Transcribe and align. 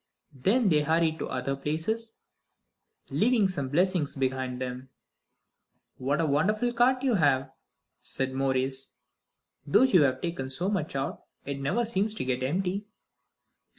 Then 0.33 0.69
they 0.69 0.81
hurried 0.81 1.19
to 1.19 1.27
other 1.27 1.55
places, 1.55 2.13
leaving 3.11 3.47
some 3.47 3.69
blessing 3.69 4.07
behind 4.17 4.59
them. 4.59 4.89
"What 5.97 6.19
a 6.19 6.25
wonderful 6.25 6.73
cart 6.73 7.03
you 7.03 7.13
have," 7.13 7.51
said 7.99 8.33
Maurice; 8.33 8.93
"though 9.63 9.83
you 9.83 10.01
have 10.01 10.19
taken 10.19 10.49
so 10.49 10.69
much 10.69 10.95
out, 10.95 11.25
it 11.45 11.59
never 11.61 11.85
seems 11.85 12.15
to 12.15 12.25
get 12.25 12.41
empty." 12.41 12.87